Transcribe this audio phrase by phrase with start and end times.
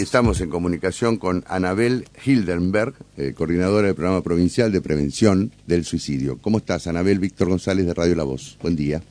[0.00, 5.84] y estamos en comunicación con Anabel Hildenberg, eh, coordinadora del Programa Provincial de Prevención del
[5.84, 6.38] Suicidio.
[6.40, 7.18] ¿Cómo estás, Anabel?
[7.18, 8.56] Víctor González de Radio La Voz.
[8.62, 9.02] Buen día.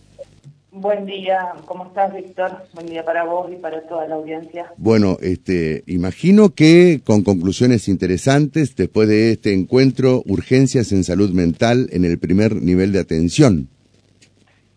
[0.72, 2.64] Buen día, ¿cómo estás, Víctor?
[2.74, 4.74] Buen día para vos y para toda la audiencia.
[4.78, 11.88] Bueno, este, imagino que con conclusiones interesantes, después de este encuentro, urgencias en salud mental
[11.92, 13.70] en el primer nivel de atención.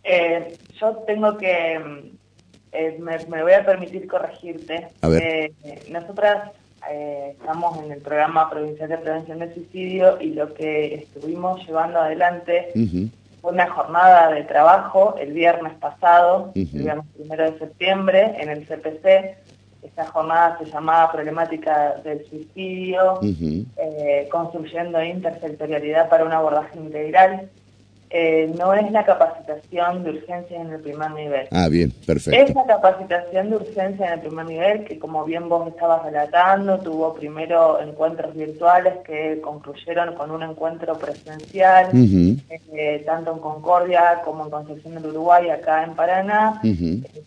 [0.05, 2.13] Eh, yo tengo que
[2.73, 4.89] eh, me, voy a permitir corregirte.
[5.03, 5.23] A ver.
[5.23, 6.51] Eh, nosotras
[6.91, 12.01] eh, estamos en el programa provincial de prevención del suicidio y lo que estuvimos llevando
[12.01, 12.73] adelante
[13.43, 18.67] fue una jornada de trabajo el viernes pasado, el viernes primero de septiembre, en el
[18.67, 19.37] CPC.
[19.83, 23.21] Esta jornada se llamaba Problemática del Suicidio,
[24.31, 27.51] construyendo intersectorialidad para un abordaje integral.
[28.15, 31.49] Eh, no es la capacitación de urgencia en el primer nivel.
[31.51, 32.39] Ah, bien, perfecto.
[32.39, 36.79] Es la capacitación de urgencia en el primer nivel que, como bien vos estabas relatando,
[36.79, 44.45] tuvo primero encuentros virtuales que concluyeron con un encuentro presencial, eh, tanto en Concordia como
[44.45, 46.61] en Concepción del Uruguay, acá en Paraná.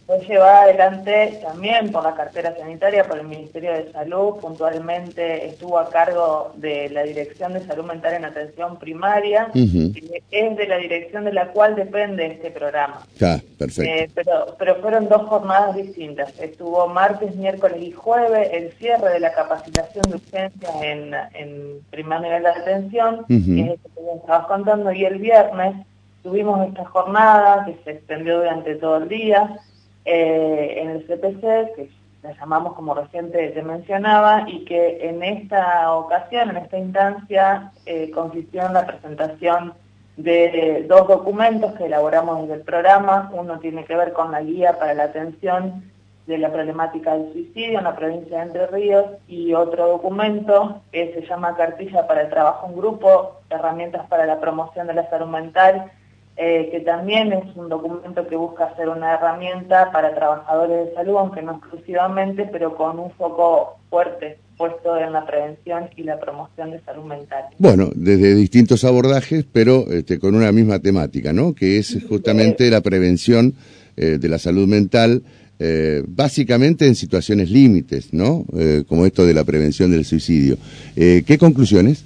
[0.06, 5.80] Fue llevada adelante también por la cartera sanitaria, por el Ministerio de Salud, puntualmente estuvo
[5.80, 11.26] a cargo de la Dirección de Salud Mental en Atención Primaria, es de la dirección
[11.26, 13.02] de la cual depende este programa.
[13.22, 13.92] Ah, perfecto.
[13.92, 16.38] Eh, pero, pero fueron dos jornadas distintas.
[16.40, 22.22] Estuvo martes, miércoles y jueves el cierre de la capacitación de urgencia en, en primer
[22.22, 23.34] nivel de atención, que
[23.74, 25.76] es que estabas contando, y el viernes
[26.24, 29.60] tuvimos esta jornada que se extendió durante todo el día
[30.06, 31.90] eh, en el CPC, que
[32.24, 38.10] la llamamos como reciente te mencionaba, y que en esta ocasión, en esta instancia, eh,
[38.12, 39.74] consistió en la presentación
[40.18, 43.30] de dos documentos que elaboramos desde el programa.
[43.34, 45.84] Uno tiene que ver con la guía para la atención
[46.28, 51.14] de la problemática del suicidio en la provincia de Entre Ríos y otro documento que
[51.14, 55.28] se llama Cartilla para el Trabajo en Grupo, herramientas para la promoción de la salud
[55.28, 55.92] mental,
[56.38, 61.18] eh, que también es un documento que busca ser una herramienta para trabajadores de salud,
[61.18, 66.72] aunque no exclusivamente, pero con un foco fuerte puesto en la prevención y la promoción
[66.72, 67.46] de salud mental.
[67.58, 71.54] Bueno, desde distintos abordajes, pero este, con una misma temática, ¿no?
[71.54, 73.54] Que es justamente la prevención
[73.98, 75.24] eh, de la salud mental,
[75.60, 78.46] eh, básicamente en situaciones límites, ¿no?
[78.58, 80.58] Eh, como esto de la prevención del suicidio.
[80.96, 82.04] ¿Qué conclusiones?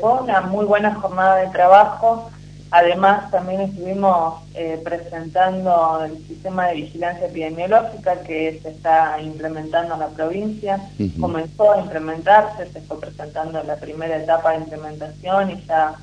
[0.00, 2.30] Fue una muy buena jornada de trabajo.
[2.70, 10.00] Además, también estuvimos eh, presentando el sistema de vigilancia epidemiológica que se está implementando en
[10.00, 10.80] la provincia.
[11.20, 15.96] Comenzó a implementarse, se fue presentando la primera etapa de implementación y ya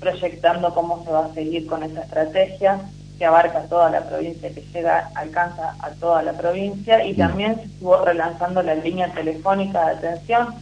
[0.00, 2.80] proyectando cómo se va a seguir con esa estrategia
[3.18, 7.04] que abarca toda la provincia, que llega, alcanza a toda la provincia.
[7.06, 10.54] Y también se estuvo relanzando la línea telefónica de atención,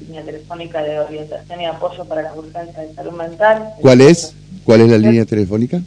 [0.00, 3.74] línea telefónica de orientación y apoyo para las urgencias de salud mental.
[3.80, 4.34] ¿Cuál es?
[4.64, 5.80] ¿Cuál es la línea telefónica?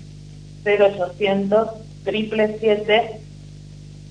[0.66, 1.70] 0800
[2.04, 3.20] 777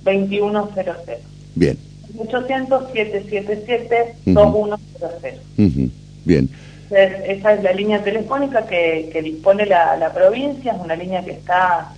[0.05, 1.16] 2100.
[1.55, 1.78] Bien.
[2.19, 5.93] 800 777 2100.
[6.25, 6.49] Bien.
[6.91, 11.32] esa es la línea telefónica que, que dispone la, la, provincia, es una línea que
[11.32, 11.93] está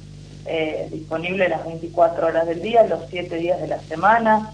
[0.47, 4.51] eh, disponible las 24 horas del día, los 7 días de la semana.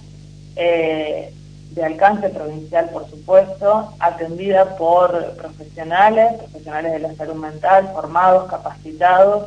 [0.56, 1.32] Eh,
[1.78, 9.46] de alcance provincial, por supuesto, atendida por profesionales, profesionales de la salud mental, formados, capacitados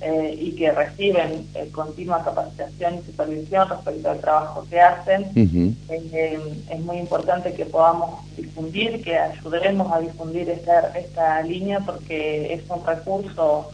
[0.00, 5.26] eh, y que reciben eh, continua capacitación y supervisión respecto al trabajo que hacen.
[5.34, 6.38] Eh,
[6.70, 12.62] es muy importante que podamos difundir, que ayudemos a difundir esta, esta línea porque es
[12.70, 13.70] un recurso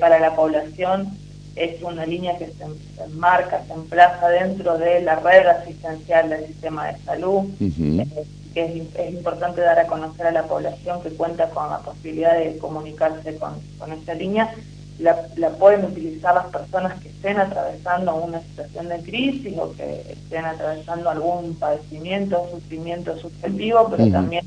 [0.00, 1.16] para la población
[1.58, 6.86] es una línea que se, enmarca, se emplaza dentro de la red asistencial del sistema
[6.88, 8.06] de salud, eh,
[8.54, 12.58] que es, importante dar a conocer a la población que cuenta con la posibilidad de
[12.58, 14.54] comunicarse con, con esta línea.
[14.98, 15.16] La,
[15.58, 21.08] pueden utilizar las personas que estén atravesando una situación de crisis o que estén atravesando
[21.08, 24.44] algún padecimiento, sufrimiento subjetivo, pero también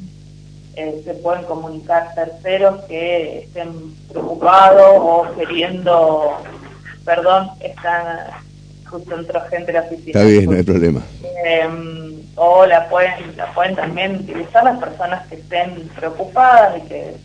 [0.75, 6.37] eh, se pueden comunicar terceros que estén preocupados o queriendo
[7.05, 8.05] perdón, están
[8.91, 10.07] justo entró gente de la oficina.
[10.07, 11.01] Está bien, no hay problema.
[11.45, 17.15] Em, o la pueden, la pueden también utilizar las personas que estén preocupadas y que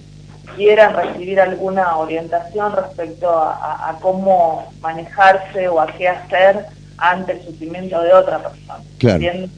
[0.55, 6.67] quieran recibir alguna orientación respecto a, cómo manejarse o a qué hacer
[6.99, 8.81] ante el sufrimiento de otra persona.
[8.99, 9.49] Claro.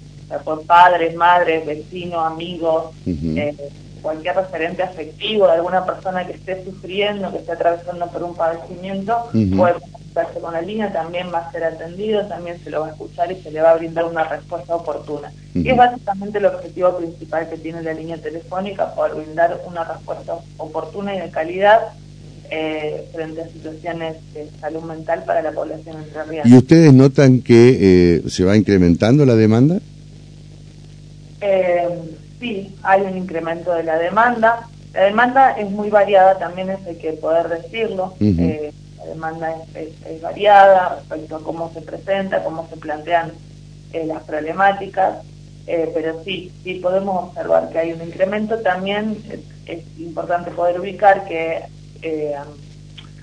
[0.44, 3.54] por padres, madres, vecinos, amigos, eh,
[4.02, 9.28] cualquier referente afectivo de alguna persona que esté sufriendo, que esté atravesando por un padecimiento,
[9.56, 9.74] puede
[10.08, 13.30] comunicarse con la línea también va a ser atendido, también se lo va a escuchar
[13.32, 15.32] y se le va a brindar una respuesta oportuna.
[15.54, 20.36] Y es básicamente el objetivo principal que tiene la línea telefónica, poder brindar una respuesta
[20.56, 21.80] oportuna y de calidad
[22.50, 26.48] eh, frente a situaciones de salud mental para la población entrerriana.
[26.48, 29.80] ¿Y ustedes notan que eh, se va incrementando la demanda?
[31.40, 31.88] Eh,
[32.40, 34.68] sí, hay un incremento de la demanda.
[34.94, 38.14] La demanda es muy variada, también es hay que poder decirlo.
[38.20, 38.67] Eh, la
[39.08, 43.32] demanda es, variada respecto a cómo se presenta, cómo se plantean
[43.92, 45.24] eh, las problemáticas,
[45.66, 48.58] eh, pero sí, sí podemos observar que hay un incremento.
[48.60, 49.18] También
[49.66, 51.62] es, importante poder ubicar que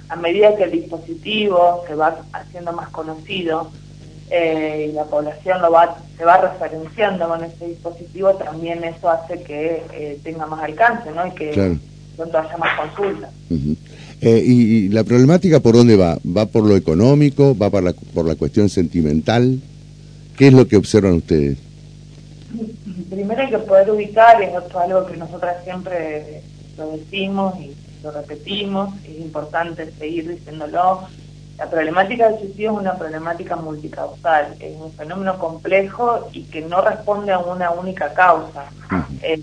[0.08, 3.72] a medida que el dispositivo se va haciendo más conocido,
[4.28, 10.20] y la población lo va, se va referenciando con ese dispositivo, también eso hace que
[10.24, 11.28] tenga más alcance, ¿no?
[11.28, 11.78] Y que
[12.16, 13.32] pronto haya más consultas.
[14.22, 16.18] Eh, y, la problemática por dónde va?
[16.26, 17.56] ¿Va por lo económico?
[17.58, 19.60] ¿Va por la, por la cuestión sentimental?
[20.38, 21.58] ¿Qué es lo que observan ustedes?
[23.10, 26.42] Primero hay que poder ubicar, es algo que nosotras siempre
[26.78, 27.74] lo decimos y
[28.04, 31.08] lo repetimos, es importante seguir diciéndolo.
[31.58, 36.82] La problemática del suicidio es una problemática multicausal, es un fenómeno complejo y que no
[36.82, 38.66] responde a una única causa.
[39.22, 39.40] Eh,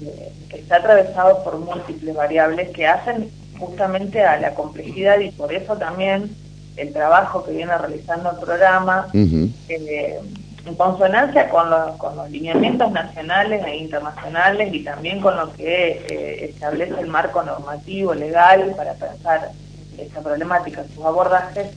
[0.50, 3.30] está atravesado por múltiples variables que hacen
[3.62, 6.34] justamente a la complejidad y por eso también
[6.76, 10.20] el trabajo que viene realizando el programa, eh,
[10.64, 11.68] en consonancia con,
[11.98, 17.42] con, los lineamientos nacionales e internacionales y también con lo que eh, establece el marco
[17.42, 19.50] normativo legal para pensar
[19.98, 21.68] esta problemática, sus abordajes,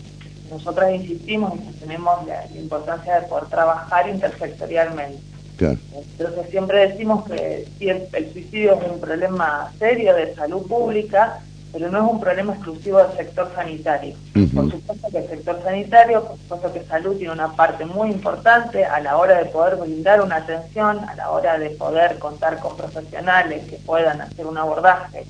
[0.49, 5.19] nosotros insistimos y tenemos la, importancia de poder trabajar intersectorialmente.
[5.59, 11.39] Entonces siempre decimos que si el, suicidio es un problema serio de salud pública,
[11.71, 14.15] pero no es un problema exclusivo del sector sanitario.
[14.33, 18.85] Por supuesto que el sector sanitario, por supuesto que salud tiene una parte muy importante
[18.85, 22.77] a la hora de poder brindar una atención, a la hora de poder contar con
[22.77, 25.25] profesionales que puedan hacer un abordaje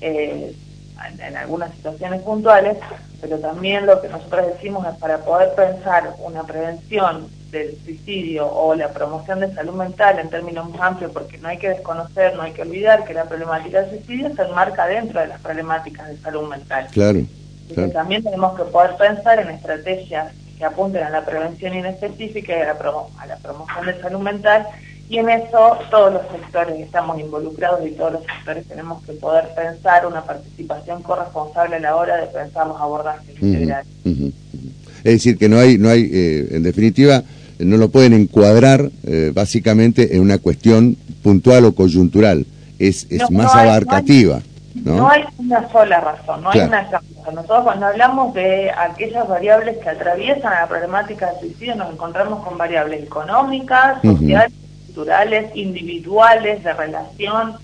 [0.00, 0.54] eh,
[1.20, 2.78] en, algunas situaciones puntuales,
[3.20, 8.74] pero también lo que nosotros decimos es para poder pensar una prevención del suicidio o
[8.74, 12.42] la promoción de salud mental en términos más amplios, porque no hay que desconocer, no
[12.42, 16.16] hay que olvidar que la problemática del suicidio se enmarca dentro de las problemáticas de
[16.18, 16.88] salud mental.
[16.92, 17.20] Claro.
[17.92, 22.66] También tenemos que poder pensar en estrategias que apunten a la prevención inespecífica y a
[22.66, 24.66] la, a la promoción de salud mental
[25.08, 29.44] y en eso todos los sectores estamos involucrados y todos los sectores tenemos que poder
[29.54, 33.86] pensar una participación corresponsable a la hora de pensar los abordajes integrales.
[34.04, 37.22] Es decir, que no hay, no hay eh, en definitiva,
[37.58, 42.46] no lo pueden encuadrar eh, básicamente en una cuestión puntual o coyuntural,
[42.78, 44.40] es, es más abarcativa.
[44.84, 47.32] No hay, una sola razón, no hay una causa.
[47.32, 52.58] Nosotros cuando hablamos de aquellas variables que atraviesan la problemática del suicidio nos encontramos con
[52.58, 54.52] variables económicas, sociales,
[54.86, 57.54] culturales, individuales, de relación,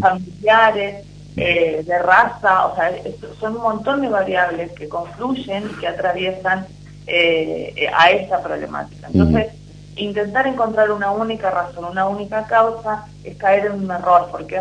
[0.00, 1.04] familiares,
[1.36, 2.92] eh, de raza, o sea,
[3.38, 6.66] son un montón de variables que confluyen y que atraviesan
[7.12, 9.08] eh, a esa problemática.
[9.12, 9.48] Entonces,
[9.96, 14.60] intentar encontrar una única razón, una única causa, es caer en un error, porque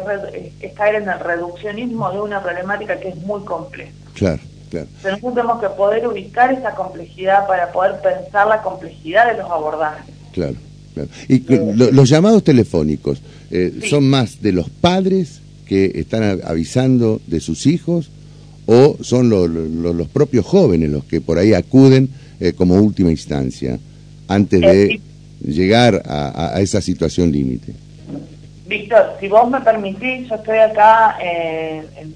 [0.62, 3.92] es, caer en el reduccionismo de una problemática que es muy compleja.
[4.14, 4.40] Claro,
[4.72, 4.88] claro.
[5.02, 9.50] Pero nosotros tenemos que poder ubicar esa complejidad para poder pensar la complejidad de los
[9.50, 10.14] abordajes.
[10.34, 10.56] Claro,
[10.96, 11.10] claro.
[11.28, 11.44] Y
[11.94, 18.10] los llamados telefónicos, eh, ¿son más de los padres que están avisando de sus hijos
[18.66, 23.78] o son los propios jóvenes los que por ahí acuden eh, como última instancia,
[24.28, 25.02] antes de eh,
[25.46, 27.74] llegar a, esa situación límite.
[28.68, 32.14] Víctor, si vos me permitís, yo estoy acá eh, en,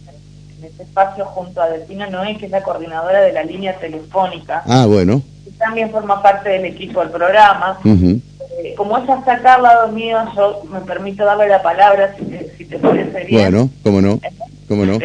[0.63, 4.63] este espacio junto a Delfina Noé, que es la coordinadora de la línea telefónica.
[4.65, 5.21] Ah, bueno.
[5.45, 7.79] Y también forma parte del equipo del programa.
[8.77, 12.53] como ella está acá al lado mío, yo me permito darle la palabra, si te,
[12.57, 13.41] si te parece bien.
[13.41, 14.21] Bueno, cómo no,
[14.69, 14.99] cómo no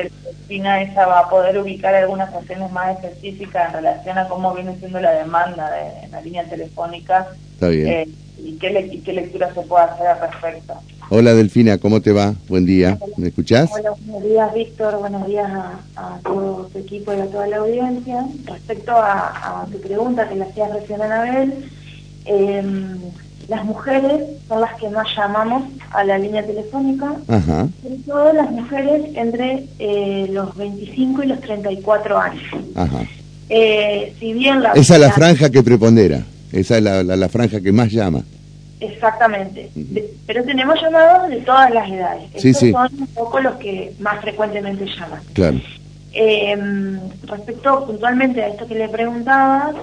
[0.49, 5.01] ella va a poder ubicar algunas acciones más específicas en relación a cómo viene siendo
[5.01, 7.29] la demanda de, en la línea telefónica
[7.61, 10.75] eh, y, qué qué lectura se puede hacer al respecto.
[11.11, 12.35] Hola Delfina, ¿cómo te va?
[12.49, 13.71] Buen día, ¿me escuchás?
[13.73, 15.51] Hola, buenos días Víctor, buenos días
[15.97, 18.27] a, todo tu equipo y a toda la audiencia.
[18.45, 21.71] Respecto a, tu pregunta que le hacías recién a Anabel,
[22.27, 22.63] eh,
[23.49, 29.03] las mujeres son las que más llamamos a la línea telefónica, sobre todo las mujeres
[29.15, 32.43] entre eh, los 25 y los 34 años.
[33.49, 37.61] Eh, si bien la esa es la franja que prepondera, esa es la, la, franja
[37.61, 38.23] que más llama.
[38.81, 39.71] Exactamente,
[40.27, 42.25] pero tenemos llamados de todas las edades.
[42.37, 45.21] Sí, Estos son un poco los que más frecuentemente llaman.
[45.33, 45.59] Claro.
[46.13, 49.75] Em, respecto puntualmente a esto que le preguntabas,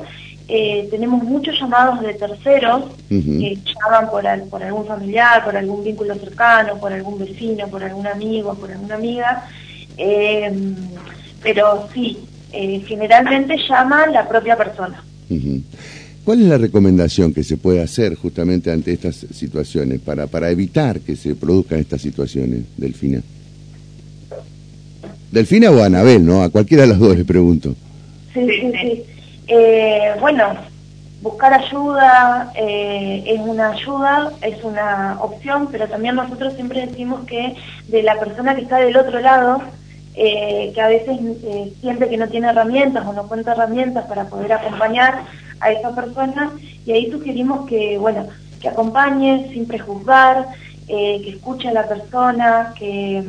[0.48, 6.14] eh, tenemos muchos llamados de terceros que llaman por, por algún familiar, por algún vínculo
[6.16, 9.48] cercano, por algún vecino, por algún amigo, por alguna amiga.
[9.98, 10.76] Em,
[11.42, 12.20] pero sí,
[12.52, 15.04] eh, generalmente llama la propia persona.
[16.24, 21.00] ¿Cuál es la recomendación que se puede hacer justamente ante estas situaciones para, para evitar
[21.00, 23.22] que se produzcan estas situaciones, Delfina?
[25.32, 26.44] Delfina o Anabel, ¿no?
[26.44, 27.76] A cualquiera de las dos le pregunto.
[28.34, 29.04] Sí, sí, sí.
[29.48, 30.56] Eh, bueno,
[31.22, 37.56] buscar ayuda eh, es una ayuda, es una opción, pero también nosotros siempre decimos que
[37.88, 39.62] de la persona que está del otro lado,
[40.16, 41.20] eh, que a veces
[41.82, 45.24] siente que no tiene herramientas o no cuenta herramientas para poder acompañar
[45.60, 46.52] a esa persona,
[46.86, 48.28] y ahí sugerimos que, bueno,
[48.62, 50.48] que acompañe sin prejuzgar,
[50.88, 53.24] que escuche a la persona, que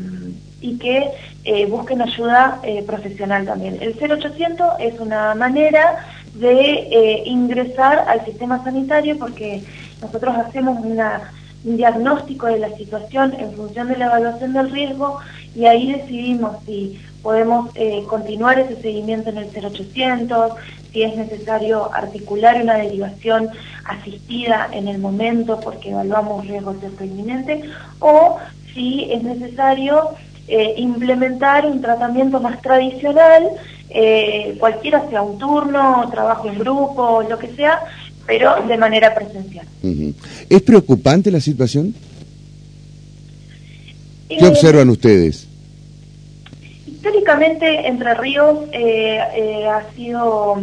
[0.60, 1.10] y que
[1.48, 3.78] eh, busquen ayuda eh, profesional también.
[3.80, 9.62] El 0800 es una manera de eh, ingresar al sistema sanitario porque
[10.02, 15.20] nosotros hacemos un diagnóstico de la situación en función de la evaluación del riesgo
[15.54, 17.70] y ahí decidimos si podemos
[18.08, 20.52] continuar ese seguimiento en el 0800,
[20.92, 23.48] si es necesario articular una derivación
[23.84, 27.62] asistida en el momento porque evaluamos riesgo de inminente
[28.00, 28.38] o
[28.74, 30.10] si es necesario
[30.48, 33.48] eh, implementar un tratamiento más tradicional,
[33.90, 37.80] eh, cualquiera sea un turno, trabajo en grupo, lo que sea,
[38.26, 39.66] pero de manera presencial.
[40.48, 41.94] ¿Es preocupante la situación?
[44.28, 45.48] ¿Qué eh, observan ustedes?
[46.86, 50.62] Históricamente Entre Ríos ha sido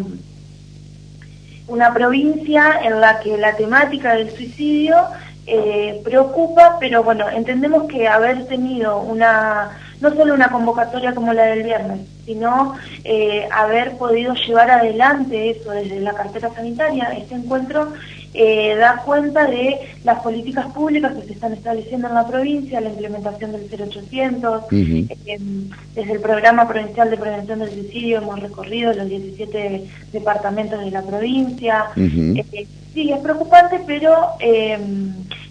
[1.68, 4.96] una provincia en la que la temática del suicidio
[5.46, 11.44] eh, preocupa, pero bueno, entendemos que haber tenido una, no solo una convocatoria como la
[11.46, 17.92] del viernes, sino eh, haber podido llevar adelante eso desde la cartera sanitaria, este encuentro
[18.34, 22.90] eh, da cuenta de las políticas públicas que se están estableciendo en la provincia, la
[22.90, 29.88] implementación del 0800, desde el Programa Provincial de Prevención del Suicidio hemos recorrido los 17
[30.12, 31.86] departamentos de la provincia.
[31.96, 34.30] sí, es preocupante, pero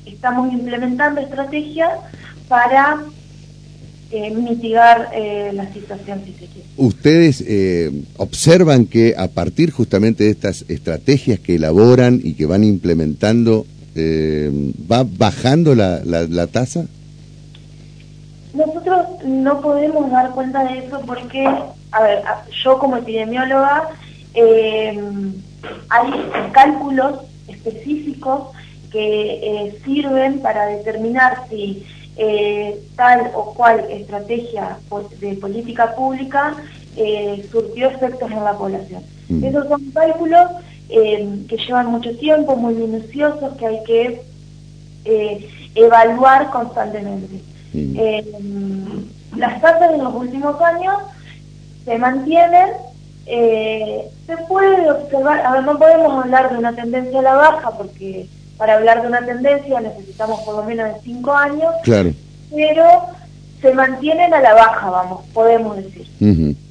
[0.04, 1.90] estamos implementando estrategias
[2.48, 3.00] para
[4.12, 6.68] eh, mitigar eh, la situación si se quiere.
[6.76, 12.64] ¿Ustedes eh, observan que a partir justamente de estas estrategias que elaboran y que van
[12.64, 13.66] implementando,
[13.96, 16.86] va bajando la, la, tasa?
[18.54, 22.22] Nosotros no podemos dar cuenta de eso porque, a ver,
[22.64, 23.88] yo como epidemióloga,
[25.90, 26.10] hay
[26.52, 28.48] cálculos específicos
[28.92, 31.84] que eh, sirven para determinar si
[32.16, 34.78] eh, tal o cual estrategia
[35.20, 36.54] de política pública
[36.96, 39.02] eh, surtió efectos en la población.
[39.28, 39.44] Mm.
[39.44, 40.50] Esos son cálculos
[40.88, 44.22] que llevan mucho tiempo, muy minuciosos, que hay que
[45.74, 47.40] evaluar constantemente.
[47.72, 49.38] Mm.
[49.38, 50.94] las tasas en los últimos años
[51.86, 52.68] se mantienen
[53.24, 58.28] se puede observar, a ver, no podemos hablar de una tendencia a la baja porque
[58.62, 62.12] para hablar de una tendencia necesitamos por lo menos de cinco años, claro.
[62.54, 63.06] pero
[63.60, 66.06] se mantienen a la baja, vamos, podemos decir.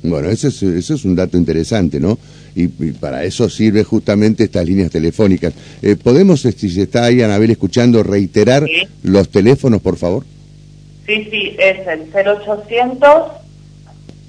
[0.01, 2.17] Bueno, eso es, eso es un dato interesante, ¿no?
[2.55, 5.53] Y, para eso sirve justamente estas líneas telefónicas.
[5.81, 8.65] Eh, ¿Podemos, si se está ahí Anabel escuchando, reiterar
[9.03, 10.23] los teléfonos, por favor?
[11.05, 13.31] Sí, sí, es el 0800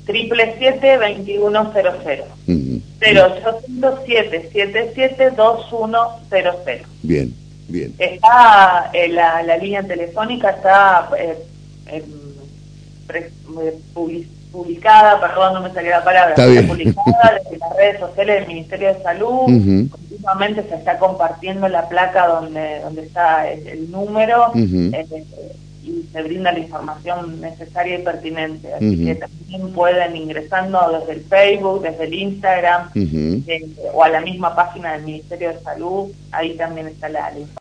[0.04, 7.41] 777 2100 uh 0800 777 2100 Bien.
[7.72, 7.94] Bien.
[7.98, 11.38] Está, eh, la, la, línea telefónica está eh,
[11.86, 12.04] eh,
[14.52, 18.88] publicada, perdón, no me salió la palabra, está, publicada desde las redes sociales del Ministerio
[18.92, 19.46] de Salud,
[19.90, 26.60] continuamente se está compartiendo la placa donde, donde está el, número y se brinda la
[26.60, 28.72] información necesaria y pertinente.
[28.72, 32.90] Así que también pueden ingresando desde el Facebook, desde el Instagram
[33.92, 37.50] o a la misma página del Ministerio de Salud, ahí también está la, la información.